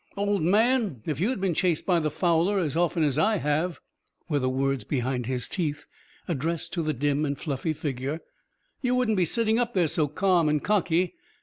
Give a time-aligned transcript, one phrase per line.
[0.17, 3.79] "Old man, if you had been chased by the fowler as often as I have,"
[4.27, 5.85] were the words behind his teeth,
[6.27, 8.21] addressed to the dim and fluffy figure,
[8.81, 11.13] "you wouldn't be sitting up there so calm and cocky.